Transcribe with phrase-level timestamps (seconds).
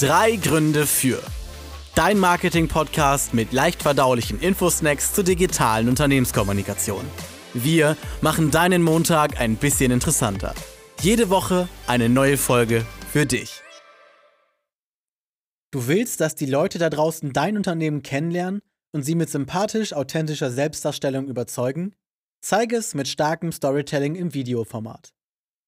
[0.00, 1.20] Drei Gründe für.
[1.96, 7.04] Dein Marketing-Podcast mit leicht verdaulichen Infosnacks zur digitalen Unternehmenskommunikation.
[7.52, 10.54] Wir machen deinen Montag ein bisschen interessanter.
[11.00, 13.60] Jede Woche eine neue Folge für dich.
[15.72, 18.62] Du willst, dass die Leute da draußen dein Unternehmen kennenlernen
[18.92, 21.96] und sie mit sympathisch authentischer Selbstdarstellung überzeugen?
[22.40, 25.12] Zeige es mit starkem Storytelling im Videoformat.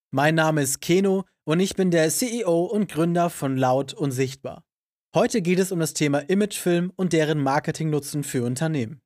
[0.09, 4.63] Mein Name ist Keno und ich bin der CEO und Gründer von Laut und Sichtbar.
[5.13, 9.01] Heute geht es um das Thema Imagefilm und deren Marketingnutzen für Unternehmen.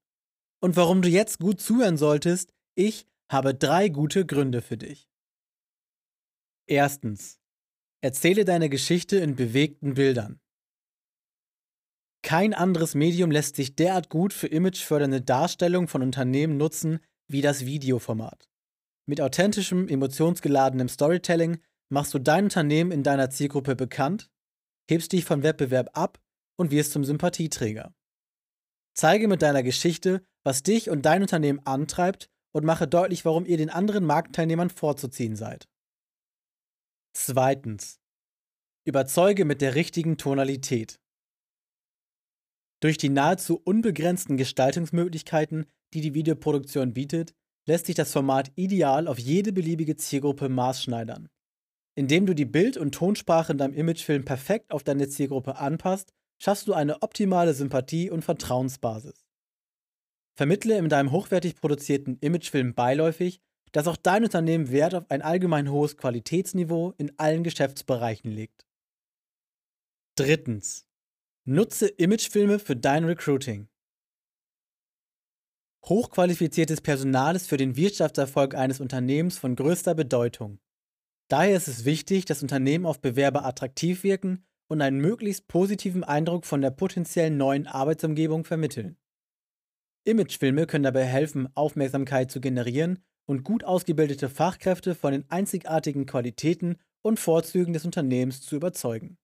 [0.61, 5.09] Und warum du jetzt gut zuhören solltest, ich habe drei gute Gründe für dich.
[6.67, 7.39] Erstens.
[8.01, 10.39] Erzähle deine Geschichte in bewegten Bildern.
[12.21, 17.65] Kein anderes Medium lässt sich derart gut für imagefördernde Darstellung von Unternehmen nutzen wie das
[17.65, 18.47] Videoformat.
[19.07, 21.57] Mit authentischem, emotionsgeladenem Storytelling
[21.89, 24.29] machst du dein Unternehmen in deiner Zielgruppe bekannt,
[24.89, 26.19] hebst dich vom Wettbewerb ab
[26.57, 27.93] und wirst zum Sympathieträger.
[28.95, 33.57] Zeige mit deiner Geschichte, was dich und dein Unternehmen antreibt und mache deutlich, warum ihr
[33.57, 35.67] den anderen Marktteilnehmern vorzuziehen seid.
[37.13, 37.99] Zweitens.
[38.85, 40.99] Überzeuge mit der richtigen Tonalität.
[42.81, 47.33] Durch die nahezu unbegrenzten Gestaltungsmöglichkeiten, die die Videoproduktion bietet,
[47.67, 51.29] lässt sich das Format ideal auf jede beliebige Zielgruppe maßschneidern.
[51.95, 56.67] Indem du die Bild- und Tonsprache in deinem Imagefilm perfekt auf deine Zielgruppe anpasst, schaffst
[56.67, 59.25] du eine optimale Sympathie- und Vertrauensbasis.
[60.37, 63.39] Vermittle in deinem hochwertig produzierten Imagefilm beiläufig,
[63.71, 68.65] dass auch dein Unternehmen Wert auf ein allgemein hohes Qualitätsniveau in allen Geschäftsbereichen legt.
[70.15, 70.85] Drittens.
[71.45, 73.69] Nutze Imagefilme für dein Recruiting.
[75.85, 80.59] Hochqualifiziertes Personal ist für den Wirtschaftserfolg eines Unternehmens von größter Bedeutung.
[81.27, 86.45] Daher ist es wichtig, dass Unternehmen auf Bewerber attraktiv wirken und einen möglichst positiven Eindruck
[86.45, 88.97] von der potenziellen neuen Arbeitsumgebung vermitteln.
[90.03, 96.77] Imagefilme können dabei helfen, Aufmerksamkeit zu generieren und gut ausgebildete Fachkräfte von den einzigartigen Qualitäten
[97.01, 99.17] und Vorzügen des Unternehmens zu überzeugen.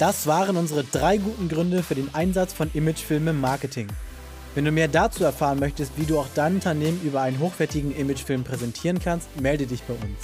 [0.00, 3.86] Das waren unsere drei guten Gründe für den Einsatz von Imagefilmen im Marketing.
[4.54, 8.44] Wenn du mehr dazu erfahren möchtest, wie du auch dein Unternehmen über einen hochwertigen Imagefilm
[8.44, 10.18] präsentieren kannst, melde dich bei uns.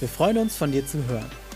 [0.00, 1.47] Wir freuen uns, von dir zu hören.